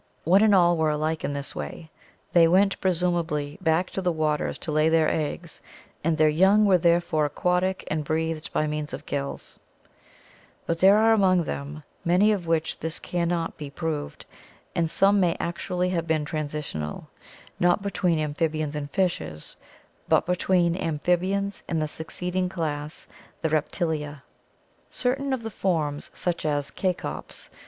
[0.23, 1.53] One and all were alike in this—
[2.33, 5.61] they went, presumably, back to the waters to lay thetr eggs,
[6.03, 10.81] and their young were therefore aquatic and breathed by means of gills (see Fig.
[10.81, 10.81] 145).
[10.81, 14.25] But there arc among them many of which this can not be proved
[14.73, 17.07] and some may actually have been transitional,
[17.59, 19.55] not between amphibians and fishes,
[20.09, 23.07] but between amphibians and the succeeding class,
[23.43, 24.23] the Reptilia.
[24.89, 27.57] Cer EMERGENCE OF TERRESTRIAL VERTEBRATES 493 tain of the forms, such as Cacops (Fig.